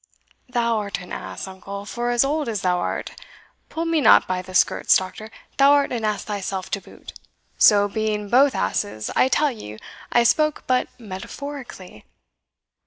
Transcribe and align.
"Thou 0.49 0.77
art 0.79 0.99
an 0.99 1.11
ass, 1.13 1.45
uncle, 1.45 1.85
for 1.85 2.09
as 2.09 2.25
old 2.25 2.49
as 2.49 2.61
thou 2.63 2.79
art. 2.79 3.11
Pull 3.69 3.85
me 3.85 4.01
not 4.01 4.25
by 4.25 4.41
the 4.41 4.55
skirts, 4.55 4.97
doctor, 4.97 5.29
thou 5.57 5.73
art 5.73 5.91
an 5.91 6.03
ass 6.03 6.23
thyself 6.23 6.71
to 6.71 6.81
boot 6.81 7.13
so, 7.59 7.87
being 7.87 8.27
both 8.27 8.55
asses, 8.55 9.11
I 9.15 9.27
tell 9.27 9.51
ye 9.51 9.77
I 10.11 10.23
spoke 10.23 10.63
but 10.65 10.87
metaphorically." 10.99 12.05